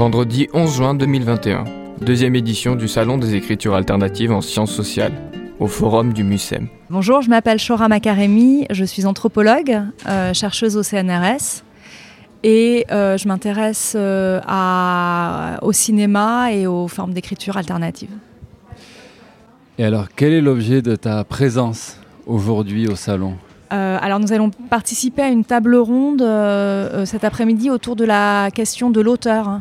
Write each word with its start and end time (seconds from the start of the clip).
Vendredi 0.00 0.48
11 0.54 0.74
juin 0.74 0.94
2021, 0.94 1.64
deuxième 2.00 2.34
édition 2.34 2.74
du 2.74 2.88
Salon 2.88 3.18
des 3.18 3.34
écritures 3.34 3.74
alternatives 3.74 4.32
en 4.32 4.40
sciences 4.40 4.72
sociales, 4.72 5.12
au 5.58 5.66
Forum 5.66 6.14
du 6.14 6.24
MUSEM. 6.24 6.68
Bonjour, 6.88 7.20
je 7.20 7.28
m'appelle 7.28 7.58
Shora 7.58 7.86
Makaremi, 7.86 8.66
je 8.70 8.86
suis 8.86 9.04
anthropologue, 9.04 9.78
euh, 10.08 10.32
chercheuse 10.32 10.78
au 10.78 10.82
CNRS 10.82 11.64
et 12.44 12.86
euh, 12.90 13.18
je 13.18 13.28
m'intéresse 13.28 13.92
euh, 13.94 14.40
au 15.60 15.72
cinéma 15.72 16.50
et 16.54 16.66
aux 16.66 16.88
formes 16.88 17.12
d'écriture 17.12 17.58
alternatives. 17.58 18.16
Et 19.76 19.84
alors, 19.84 20.06
quel 20.16 20.32
est 20.32 20.40
l'objet 20.40 20.80
de 20.80 20.96
ta 20.96 21.24
présence 21.24 21.98
aujourd'hui 22.26 22.88
au 22.88 22.96
salon? 22.96 23.34
Alors 23.68 24.18
nous 24.18 24.32
allons 24.32 24.50
participer 24.50 25.22
à 25.22 25.28
une 25.28 25.44
table 25.44 25.76
ronde 25.76 26.26
cet 27.04 27.22
après-midi 27.22 27.70
autour 27.70 27.94
de 27.94 28.04
la 28.04 28.50
question 28.50 28.90
de 28.90 29.00
l'auteur. 29.00 29.60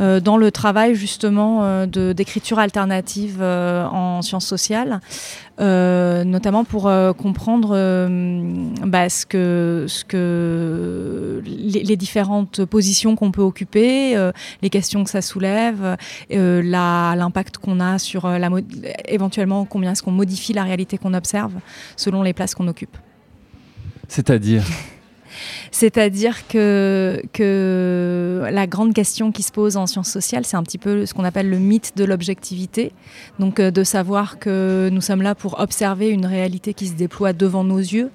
Euh, 0.00 0.18
dans 0.18 0.36
le 0.36 0.50
travail 0.50 0.96
justement 0.96 1.60
euh, 1.62 1.86
d'écriture 2.14 2.58
alternative 2.58 3.38
euh, 3.40 3.86
en 3.86 4.22
sciences 4.22 4.46
sociales, 4.46 5.00
notamment 5.60 6.64
pour 6.64 6.90
comprendre 7.16 8.08
bah, 8.84 9.08
ce 9.08 9.24
que, 9.24 9.84
ce 9.86 10.04
que 10.04 11.40
les, 11.44 11.96
différentes 11.96 12.64
positions 12.64 13.14
qu'on 13.14 13.30
peut 13.30 13.42
occuper, 13.42 14.16
les 14.62 14.70
questions 14.70 15.04
que 15.04 15.10
ça 15.10 15.22
soulève, 15.22 15.96
l'impact 16.28 17.58
qu'on 17.58 17.78
a 17.78 18.00
sur 18.00 18.26
la, 18.26 18.50
éventuellement 19.06 19.64
combien 19.64 19.92
est-ce 19.92 20.02
qu'on 20.02 20.10
modifie 20.10 20.52
la 20.52 20.64
réalité 20.64 20.98
qu'on 20.98 21.14
observe 21.14 21.52
selon 21.96 22.24
les 22.24 22.32
places 22.32 22.56
qu'on 22.56 22.66
occupe. 22.66 22.96
C'est-à-dire? 24.08 24.64
C'est-à-dire 25.70 26.46
que, 26.48 27.22
que 27.32 28.42
la 28.50 28.66
grande 28.66 28.94
question 28.94 29.32
qui 29.32 29.42
se 29.42 29.52
pose 29.52 29.76
en 29.76 29.86
sciences 29.86 30.10
sociales, 30.10 30.44
c'est 30.44 30.56
un 30.56 30.62
petit 30.62 30.78
peu 30.78 31.06
ce 31.06 31.14
qu'on 31.14 31.24
appelle 31.24 31.50
le 31.50 31.58
mythe 31.58 31.92
de 31.96 32.04
l'objectivité. 32.04 32.92
Donc 33.38 33.60
euh, 33.60 33.70
de 33.70 33.84
savoir 33.84 34.38
que 34.38 34.88
nous 34.92 35.00
sommes 35.00 35.22
là 35.22 35.34
pour 35.34 35.60
observer 35.60 36.08
une 36.08 36.26
réalité 36.26 36.74
qui 36.74 36.86
se 36.86 36.94
déploie 36.94 37.32
devant 37.32 37.64
nos 37.64 37.78
yeux. 37.78 38.10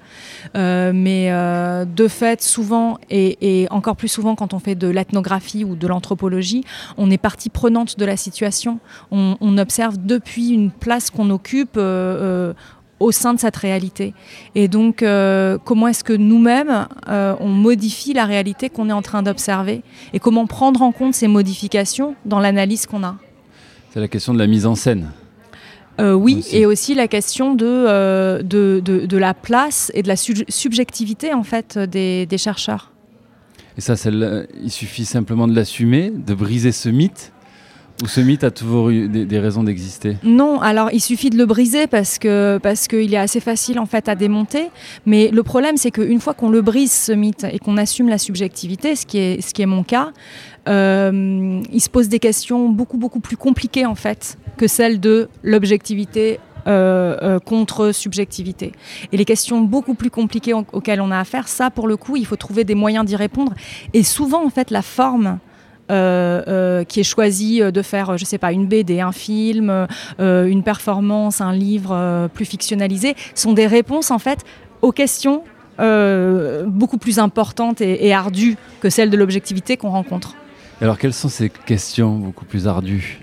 Euh, 0.56 0.92
mais 0.94 1.30
euh, 1.30 1.84
de 1.84 2.08
fait, 2.08 2.42
souvent, 2.42 2.98
et, 3.10 3.66
encore 3.70 3.96
plus 3.96 4.08
souvent 4.08 4.34
quand 4.34 4.54
on 4.54 4.58
fait 4.58 4.74
de 4.74 4.88
l'ethnographie 4.88 5.64
ou 5.64 5.76
de 5.76 5.86
l'anthropologie, 5.86 6.64
on 6.96 7.10
est 7.10 7.18
partie 7.18 7.50
prenante 7.50 7.98
de 7.98 8.04
la 8.04 8.16
situation. 8.16 8.78
On, 9.10 9.36
on 9.40 9.58
observe 9.58 9.96
depuis 9.98 10.50
une 10.50 10.70
place 10.70 11.10
qu'on 11.10 11.30
occupe 11.30 11.78
au 13.00 13.12
sein 13.12 13.34
de 13.34 13.40
cette 13.40 13.56
réalité. 13.56 14.14
Et 14.54 14.68
donc, 14.68 15.02
euh, 15.02 15.58
comment 15.64 15.88
est-ce 15.88 16.04
que 16.04 16.12
nous-mêmes, 16.12 16.86
euh, 17.08 17.34
on 17.40 17.48
modifie 17.48 18.12
la 18.12 18.26
réalité 18.26 18.68
qu'on 18.68 18.88
est 18.90 18.92
en 18.92 19.02
train 19.02 19.22
d'observer 19.22 19.82
et 20.12 20.20
comment 20.20 20.46
prendre 20.46 20.82
en 20.82 20.92
compte 20.92 21.14
ces 21.14 21.26
modifications 21.26 22.14
dans 22.26 22.38
l'analyse 22.38 22.86
qu'on 22.86 23.02
a? 23.02 23.16
C'est 23.92 24.00
la 24.00 24.08
question 24.08 24.34
de 24.34 24.38
la 24.38 24.46
mise 24.46 24.66
en 24.66 24.74
scène. 24.74 25.10
Euh, 25.98 26.12
oui, 26.12 26.44
et 26.52 26.64
aussi 26.66 26.94
la 26.94 27.08
question 27.08 27.54
de, 27.54 28.40
de, 28.42 28.80
de, 28.80 29.16
la 29.18 29.34
place 29.34 29.90
et 29.94 30.02
de 30.02 30.08
la 30.08 30.16
subjectivité 30.16 31.34
en 31.34 31.42
fait 31.42 31.78
des, 31.78 32.24
des 32.26 32.38
chercheurs. 32.38 32.92
Et 33.76 33.80
ça, 33.80 33.94
il 34.62 34.70
suffit 34.70 35.04
simplement 35.04 35.48
de 35.48 35.54
l'assumer, 35.54 36.10
de 36.10 36.34
briser 36.34 36.72
ce 36.72 36.88
mythe 36.88 37.32
ou 38.02 38.06
ce 38.06 38.20
mythe 38.20 38.44
a 38.44 38.50
toujours 38.50 38.90
eu 38.90 39.08
des, 39.08 39.38
raisons 39.38 39.62
d'exister 39.62 40.16
Non, 40.22 40.60
alors 40.60 40.90
il 40.92 41.00
suffit 41.00 41.30
de 41.30 41.36
le 41.36 41.46
briser 41.46 41.86
parce 41.86 42.18
que 42.18 42.58
parce 42.62 42.88
qu'il 42.88 43.12
est 43.12 43.18
assez 43.18 43.40
facile 43.40 43.78
en 43.78 43.86
fait 43.86 44.08
à 44.08 44.14
démonter. 44.14 44.70
Mais 45.06 45.30
le 45.30 45.42
problème, 45.42 45.76
c'est 45.76 45.90
qu'une 45.90 46.20
fois 46.20 46.34
qu'on 46.34 46.50
le 46.50 46.62
brise 46.62 46.92
ce 46.92 47.12
mythe 47.12 47.44
et 47.50 47.58
qu'on 47.58 47.76
assume 47.76 48.08
la 48.08 48.18
subjectivité, 48.18 48.96
ce 48.96 49.06
qui 49.06 49.18
est 49.18 49.40
ce 49.40 49.52
qui 49.52 49.62
est 49.62 49.66
mon 49.66 49.82
cas, 49.82 50.12
euh, 50.68 51.60
il 51.72 51.80
se 51.80 51.90
pose 51.90 52.08
des 52.08 52.18
questions 52.18 52.68
beaucoup 52.68 52.98
beaucoup 52.98 53.20
plus 53.20 53.36
compliquées 53.36 53.86
en 53.86 53.94
fait 53.94 54.38
que 54.56 54.66
celles 54.66 55.00
de 55.00 55.28
l'objectivité 55.42 56.38
euh, 56.66 57.16
euh, 57.22 57.38
contre 57.38 57.92
subjectivité. 57.92 58.72
Et 59.12 59.16
les 59.16 59.24
questions 59.24 59.62
beaucoup 59.62 59.94
plus 59.94 60.10
compliquées 60.10 60.52
auxquelles 60.52 61.00
on 61.00 61.10
a 61.10 61.18
affaire, 61.18 61.48
ça, 61.48 61.70
pour 61.70 61.88
le 61.88 61.96
coup, 61.96 62.16
il 62.16 62.26
faut 62.26 62.36
trouver 62.36 62.64
des 62.64 62.74
moyens 62.74 63.06
d'y 63.06 63.16
répondre. 63.16 63.54
Et 63.94 64.02
souvent, 64.02 64.44
en 64.44 64.50
fait, 64.50 64.70
la 64.70 64.82
forme 64.82 65.38
qui 66.84 67.00
est 67.00 67.04
choisi 67.04 67.62
euh, 67.62 67.70
de 67.70 67.82
faire, 67.82 68.16
je 68.18 68.24
sais 68.24 68.38
pas, 68.38 68.52
une 68.52 68.66
BD, 68.66 69.00
un 69.00 69.12
film, 69.12 69.86
une 70.18 70.62
performance, 70.62 71.40
un 71.40 71.52
livre 71.52 72.28
plus 72.34 72.44
fictionnalisé, 72.44 73.14
sont 73.34 73.52
des 73.52 73.66
réponses 73.66 74.10
en 74.10 74.18
fait 74.18 74.40
aux 74.82 74.92
questions 74.92 75.42
beaucoup 75.78 76.98
plus 76.98 77.18
importantes 77.18 77.80
et, 77.80 78.12
ardues 78.12 78.56
que 78.80 78.90
celles 78.90 79.08
de 79.08 79.16
l'objectivité 79.16 79.76
qu'on 79.78 79.90
rencontre. 79.90 80.34
Alors 80.82 80.98
quelles 80.98 81.14
sont 81.14 81.28
ces 81.28 81.48
questions 81.48 82.16
beaucoup 82.16 82.44
plus 82.44 82.66
ardues? 82.66 83.20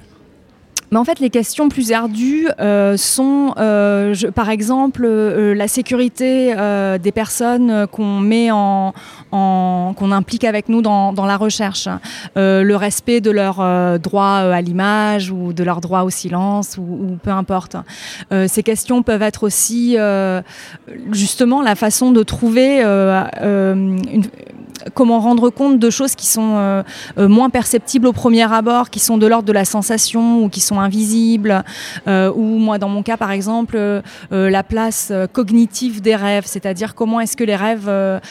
Mais 0.92 0.98
en 0.98 1.04
fait, 1.04 1.20
les 1.20 1.30
questions 1.30 1.70
plus 1.70 1.92
ardues 1.92 2.48
sont, 2.98 3.54
par 4.36 4.50
exemple, 4.50 5.08
la 5.08 5.68
sécurité 5.68 6.56
des 7.02 7.12
personnes 7.12 7.88
qu'on 7.92 8.20
met 8.20 8.50
en, 8.52 8.94
qu'on 9.32 10.12
implique 10.12 10.44
avec 10.44 10.70
nous 10.70 10.82
dans, 10.82 11.14
la 11.26 11.38
recherche. 11.38 11.90
Euh, 12.38 12.64
le 12.64 12.76
respect 12.76 13.22
de 13.22 13.32
leurs 13.32 13.60
euh, 13.60 13.98
droits 13.98 14.42
euh, 14.44 14.52
à 14.52 14.62
l'image 14.62 15.32
ou 15.32 15.54
de 15.54 15.64
leurs 15.64 15.82
droits 15.82 16.04
au 16.04 16.10
silence 16.10 16.78
ou, 16.78 17.18
peu 17.22 17.32
importe. 17.32 17.76
ces 18.48 18.64
questions 18.64 19.04
peuvent 19.04 19.22
être 19.22 19.44
aussi 19.44 19.98
justement 21.12 21.62
la 21.62 21.76
façon 21.76 22.12
de 22.12 22.24
trouver 22.24 22.82
une, 22.82 24.24
comment 24.94 25.20
rendre 25.20 25.50
compte 25.50 25.80
de 25.80 25.90
choses 25.90 26.16
qui 26.16 26.28
sont 26.28 26.56
euh, 26.56 26.84
euh, 27.18 27.28
moins 27.28 27.50
perceptibles 27.50 28.08
au 28.08 28.14
premier 28.14 28.52
abord, 28.52 28.90
qui 28.90 29.00
sont 29.00 29.18
de 29.18 29.28
l'ordre 29.28 29.48
de 29.48 29.54
la 29.54 29.66
sensation 29.66 30.44
ou 30.44 30.50
qui 30.50 30.60
sont 30.60 30.80
invisibles, 30.80 31.64
euh, 32.08 32.32
ou 32.36 32.44
moi 32.58 32.78
dans 32.78 32.90
mon 32.90 33.04
cas 33.04 33.18
par 33.18 33.32
exemple, 33.32 33.78
la 34.32 34.64
place 34.64 35.12
cognitive 35.34 36.02
des 36.02 36.16
rêves, 36.16 36.46
c'est-à-dire 36.46 36.96
comment 36.96 37.20
est-ce 37.20 37.38
que 37.38 37.44
les 37.44 37.56
rêves, 37.56 37.90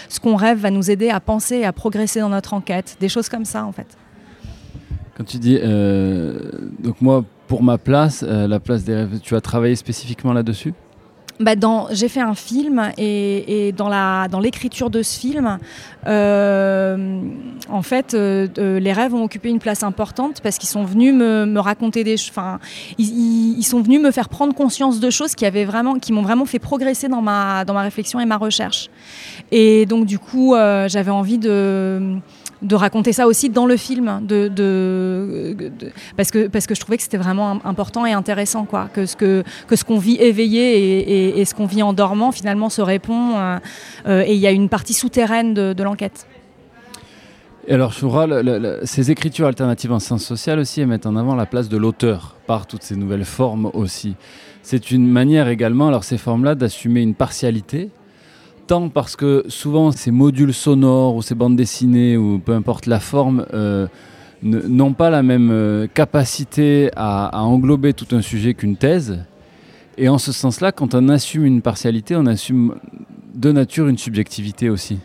ce 0.09 0.21
qu'on 0.21 0.37
rêve 0.37 0.59
va 0.59 0.71
nous 0.71 0.91
aider 0.91 1.11
à 1.11 1.21
penser 1.21 1.57
et 1.57 1.65
à 1.65 1.73
progresser 1.73 2.21
dans 2.21 2.29
notre 2.29 2.55
enquête, 2.55 2.97
des 3.01 3.09
choses 3.09 3.29
comme 3.29 3.45
ça 3.45 3.65
en 3.65 3.73
fait. 3.73 3.87
Quand 5.17 5.25
tu 5.25 5.39
dis, 5.39 5.59
donc 5.59 7.01
moi 7.01 7.25
pour 7.49 7.63
ma 7.63 7.79
place, 7.79 8.23
la 8.23 8.61
place 8.61 8.85
des 8.85 8.95
rêves, 8.95 9.21
tu 9.23 9.35
as 9.35 9.41
travaillé 9.41 9.77
spécifiquement 9.77 10.33
là-dessus? 10.33 10.75
Bah 11.39 11.53
j'ai 11.91 12.09
fait 12.09 12.21
un 12.21 12.35
film 12.35 12.91
et, 12.97 13.73
dans, 13.77 14.41
l'écriture 14.41 14.91
de 14.91 15.03
ce 15.03 15.19
film, 15.19 15.59
euh, 16.07 17.21
en 17.69 17.83
fait, 17.83 18.15
euh, 18.15 18.49
euh, 18.59 18.79
les 18.79 18.93
rêves 18.93 19.15
ont 19.15 19.25
occupé 19.25 19.49
une 19.49 19.59
place 19.59 19.83
importante 19.83 20.41
parce 20.41 20.59
qu'ils 20.59 20.69
sont 20.69 20.85
venus 20.85 21.13
me, 21.13 21.59
raconter 21.59 22.05
des. 22.05 22.17
Enfin, 22.31 22.59
ils, 22.99 23.63
sont 23.63 23.83
venus 23.83 24.01
me 24.01 24.11
faire 24.11 24.29
prendre 24.29 24.55
conscience 24.55 25.01
de 25.01 25.11
choses 25.11 25.35
qui, 25.35 25.45
avaient 25.45 25.65
vraiment, 25.65 25.99
qui 25.99 26.13
m'ont 26.13 26.23
vraiment 26.23 26.47
fait 26.47 26.59
progresser 26.59 27.09
dans 27.09 27.23
ma, 27.23 27.65
dans 27.65 27.75
ma 27.75 27.83
réflexion 27.83 28.21
et 28.21 28.27
ma 28.27 28.37
recherche. 28.39 28.89
Et 29.51 29.85
donc, 29.87 30.07
du 30.07 30.19
coup, 30.19 30.55
j'avais 30.55 31.11
envie 31.11 31.39
de 31.39 32.19
de 32.63 32.75
raconter 32.75 33.13
ça 33.13 33.27
aussi 33.27 33.51
dans 33.51 33.67
le 33.67 33.77
film, 33.77 34.21
de, 34.23 35.55
parce, 36.17 36.31
que, 36.31 36.49
parce 36.49 36.67
que 36.67 36.75
je 36.75 36.81
trouvais 36.81 36.97
que 36.97 37.03
c'était 37.03 37.17
vraiment 37.17 37.61
important 37.65 38.07
et 38.07 38.13
intéressant, 38.13 38.67
que 38.93 39.07
ce 39.07 39.17
qu'on 39.17 39.43
que 39.67 39.77
ce 39.77 39.85
qu'on 39.85 39.99
vit 39.99 40.17
éveillé 40.17 41.39
et, 41.39 41.45
ce 41.45 41.55
qu'on 41.55 41.67
vit 41.67 41.83
en 41.83 41.93
dormant 41.93 42.33
finalement 42.33 42.71
se 42.71 42.83
répond, 42.83 43.37
euh, 43.37 43.59
euh, 44.07 44.25
et 44.27 44.35
il 44.35 44.41
y 44.41 44.47
a 44.47 44.51
une 44.51 44.69
partie 44.69 44.95
souterraine 44.95 45.55
de, 45.55 45.83
l'enquête. 45.83 46.27
Et 47.69 47.75
alors, 47.75 47.93
Choura, 47.93 48.27
ces 48.85 49.11
écritures 49.11 49.47
alternatives 49.47 49.93
en 49.93 49.99
sciences 49.99 50.25
sociales 50.25 50.59
aussi, 50.59 50.81
elles 50.81 50.87
mettent 50.87 51.07
en 51.07 51.17
avant 51.17 51.35
la 51.35 51.47
place 51.47 51.69
de 51.69 51.77
l'auteur 51.77 52.37
par 52.47 52.67
toutes 52.67 52.83
ces 52.83 52.97
nouvelles 52.97 53.25
formes 53.25 53.71
aussi. 53.75 54.15
C'est 54.63 54.91
une 54.91 55.07
manière 55.07 55.49
également, 55.49 55.89
alors 55.89 56.05
ces 56.05 56.19
formes-là, 56.19 56.55
d'assumer 56.55 57.03
une 57.03 57.15
partialité, 57.15 57.91
tant 58.67 58.89
parce 58.89 59.17
que 59.17 59.45
souvent 59.49 59.93
ces 59.93 60.11
modules 60.11 60.55
sonores 60.55 61.17
ou 61.17 61.23
ces 61.23 61.35
bandes 61.35 61.57
dessinées 61.57 62.17
ou 62.17 62.39
peu 62.39 62.53
importe 62.53 62.87
la 62.87 63.01
forme 63.01 63.47
euh, 63.55 63.87
n'ont 64.43 64.93
pas 64.93 65.11
la 65.11 65.23
même 65.23 65.51
euh, 65.51 65.87
capacité 65.87 66.91
à, 66.97 67.43
englober 67.43 67.93
tout 67.95 68.15
un 68.15 68.23
sujet 68.23 68.55
qu'une 68.55 68.77
thèse. 68.77 69.25
Et 69.99 70.09
en 70.09 70.19
ce 70.19 70.33
sens-là, 70.33 70.73
quand 70.73 70.95
on 70.95 71.09
assume 71.09 71.47
une 71.47 71.63
partialité, 71.63 72.17
on 72.17 72.27
assume 72.27 72.75
de 73.35 73.53
nature 73.53 73.89
une 73.89 73.99
subjectivité 73.99 74.69
aussi. 74.69 74.99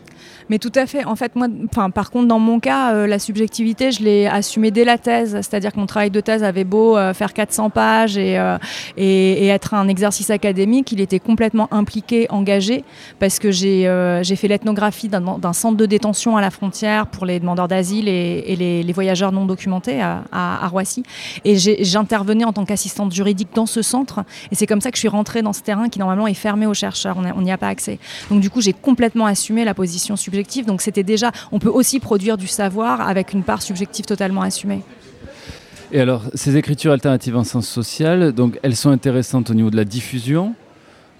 Mais 0.52 0.58
tout 0.58 0.72
à 0.74 0.84
fait. 0.84 1.06
En 1.06 1.16
fait, 1.16 1.34
moi, 1.34 1.48
par 1.94 2.10
contre, 2.10 2.28
dans 2.28 2.38
mon 2.38 2.60
cas, 2.60 2.92
euh, 2.92 3.06
la 3.06 3.18
subjectivité, 3.18 3.90
je 3.90 4.02
l'ai 4.02 4.26
assumée 4.26 4.70
dès 4.70 4.84
la 4.84 4.98
thèse. 4.98 5.36
C'est-à-dire 5.36 5.72
que 5.72 5.80
mon 5.80 5.86
travail 5.86 6.10
de 6.10 6.20
thèse 6.20 6.44
avait 6.44 6.64
beau 6.64 6.94
euh, 6.94 7.14
faire 7.14 7.32
400 7.32 7.70
pages 7.70 8.16
euh, 8.18 8.58
et, 8.98 9.46
et, 9.46 9.46
être 9.46 9.72
un 9.72 9.88
exercice 9.88 10.28
académique, 10.28 10.92
il 10.92 11.00
était 11.00 11.20
complètement 11.20 11.72
impliqué, 11.72 12.26
engagé, 12.28 12.84
parce 13.18 13.38
que 13.38 13.50
j'ai 13.50 13.86
fait 14.36 14.46
l'ethnographie 14.46 15.08
d'un 15.08 15.52
centre 15.54 15.78
de 15.78 15.86
détention 15.86 16.36
à 16.36 16.42
la 16.42 16.50
frontière 16.50 17.06
pour 17.06 17.24
les 17.24 17.40
demandeurs 17.40 17.68
d'asile 17.68 18.06
et, 18.06 18.54
les, 18.54 18.92
voyageurs 18.92 19.32
non 19.32 19.46
documentés 19.46 20.02
à, 20.02 20.22
à, 20.32 20.68
Roissy. 20.68 21.02
Et 21.46 21.56
j'intervenais 21.56 22.44
en 22.44 22.52
tant 22.52 22.66
qu'assistante 22.66 23.10
juridique 23.10 23.48
dans 23.54 23.64
ce 23.64 23.80
centre. 23.80 24.20
Et 24.50 24.54
c'est 24.54 24.66
comme 24.66 24.82
ça 24.82 24.90
que 24.90 24.98
je 24.98 25.00
suis 25.00 25.08
rentrée 25.08 25.40
dans 25.40 25.54
ce 25.54 25.62
terrain 25.62 25.88
qui 25.88 25.98
normalement 25.98 26.26
est 26.26 26.34
fermé 26.34 26.66
aux 26.66 26.74
chercheurs. 26.74 27.16
On 27.34 27.40
n'y 27.40 27.52
a 27.52 27.56
pas 27.56 27.68
accès. 27.68 27.98
Donc 28.28 28.40
du 28.40 28.50
coup, 28.50 28.60
j'ai 28.60 28.74
complètement 28.74 29.24
assumé 29.24 29.64
la 29.64 29.72
position 29.72 30.14
subjective 30.14 30.41
donc 30.66 30.80
c'était 30.80 31.02
déjà, 31.02 31.32
on 31.50 31.58
peut 31.58 31.68
aussi 31.68 32.00
produire 32.00 32.36
du 32.36 32.46
savoir 32.46 33.00
avec 33.00 33.32
une 33.32 33.42
part 33.42 33.62
subjective 33.62 34.04
totalement 34.04 34.42
assumée. 34.42 34.82
Et 35.92 36.00
alors, 36.00 36.22
ces 36.34 36.56
écritures 36.56 36.92
alternatives 36.92 37.36
en 37.36 37.44
sens 37.44 37.68
social, 37.68 38.32
donc 38.32 38.58
elles 38.62 38.76
sont 38.76 38.90
intéressantes 38.90 39.50
au 39.50 39.54
niveau 39.54 39.70
de 39.70 39.76
la 39.76 39.84
diffusion, 39.84 40.54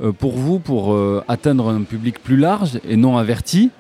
euh, 0.00 0.12
pour 0.12 0.32
vous, 0.32 0.58
pour 0.58 0.94
euh, 0.94 1.22
atteindre 1.28 1.68
un 1.68 1.82
public 1.82 2.22
plus 2.22 2.36
large 2.36 2.80
et 2.88 2.96
non 2.96 3.18
averti, 3.18 3.70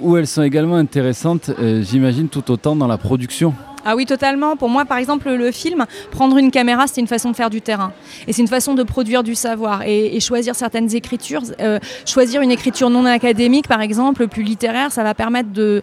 ou 0.00 0.16
elles 0.16 0.26
sont 0.26 0.42
également 0.42 0.76
intéressantes, 0.76 1.50
euh, 1.58 1.82
j'imagine, 1.82 2.28
tout 2.28 2.50
autant 2.50 2.76
dans 2.76 2.86
la 2.86 2.98
production 2.98 3.54
ah 3.84 3.96
oui, 3.96 4.04
totalement. 4.04 4.54
Pour 4.56 4.68
moi, 4.68 4.84
par 4.84 4.98
exemple, 4.98 5.30
le 5.30 5.50
film, 5.50 5.86
prendre 6.10 6.36
une 6.36 6.50
caméra, 6.50 6.86
c'est 6.86 7.00
une 7.00 7.06
façon 7.06 7.30
de 7.30 7.36
faire 7.36 7.48
du 7.48 7.62
terrain. 7.62 7.92
Et 8.26 8.34
c'est 8.34 8.42
une 8.42 8.48
façon 8.48 8.74
de 8.74 8.82
produire 8.82 9.22
du 9.22 9.34
savoir. 9.34 9.82
Et, 9.86 10.20
choisir 10.20 10.54
certaines 10.54 10.94
écritures, 10.94 11.42
euh, 11.60 11.78
choisir 12.04 12.42
une 12.42 12.50
écriture 12.50 12.90
non 12.90 13.06
académique, 13.06 13.66
par 13.66 13.80
exemple, 13.80 14.28
plus 14.28 14.42
littéraire, 14.42 14.92
ça 14.92 15.04
va 15.04 15.14
permettre 15.14 15.50
de, 15.52 15.82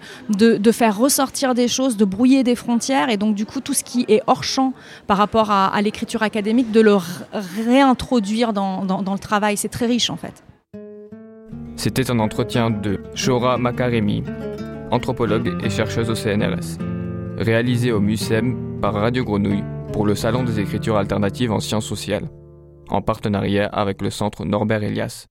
faire 0.71 0.95
ressortir 0.95 1.55
des 1.55 1.67
choses, 1.67 1.97
de 1.97 2.05
brouiller 2.05 2.43
des 2.43 2.55
frontières. 2.55 3.09
Et 3.09 3.17
donc, 3.17 3.33
du 3.33 3.47
coup, 3.47 3.59
tout 3.59 3.73
ce 3.73 3.83
qui 3.83 4.05
est 4.07 4.21
hors 4.27 4.43
champ 4.43 4.73
par 5.07 5.17
rapport 5.17 5.49
à, 5.49 5.81
l'écriture 5.81 6.21
académique, 6.21 6.71
de 6.71 6.81
le 6.81 6.97
réintroduire 7.65 8.53
dans 8.53 8.83
le 8.83 9.19
travail. 9.19 9.57
C'est 9.57 9.69
très 9.69 9.87
riche, 9.87 10.11
en 10.11 10.17
fait. 10.17 10.43
C'était 11.85 12.09
un 12.09 12.17
entretien 12.17 12.71
de 12.71 12.99
Shora 13.13 13.59
Makaremi, 13.59 14.23
anthropologue 14.89 15.55
et 15.63 15.69
chercheuse 15.69 16.09
au 16.09 16.15
CNRS 16.15 16.79
réalisé 17.37 17.91
au 17.91 17.99
MUSEM 17.99 18.79
par 18.81 18.95
Radio 18.95 19.23
Grenouille 19.23 19.63
pour 19.93 20.07
le 20.07 20.15
Salon 20.15 20.43
des 20.43 20.59
écritures 20.59 20.97
alternatives 20.97 21.51
en 21.51 21.59
sciences 21.59 21.85
sociales, 21.85 22.27
en 22.89 23.03
partenariat 23.03 23.67
avec 23.67 24.01
le 24.01 24.09
Centre 24.09 24.45
Norbert 24.45 24.81
Elias. 24.81 25.27